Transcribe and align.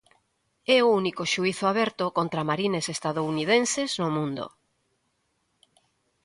É 0.77 0.77
o 0.85 0.93
único 1.01 1.23
xuízo 1.31 1.65
aberto 1.71 2.05
contra 2.17 2.47
marines 2.49 2.85
estadounidenses, 2.95 3.89
no 4.01 4.09
mundo. 4.17 4.45